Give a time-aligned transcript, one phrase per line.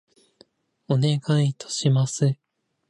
[0.87, 1.19] お願い
[1.55, 2.35] 致します。